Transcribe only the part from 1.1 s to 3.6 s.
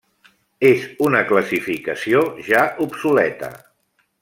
classificació ja obsoleta.